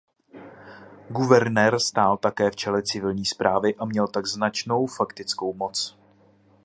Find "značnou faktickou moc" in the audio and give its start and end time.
4.25-5.97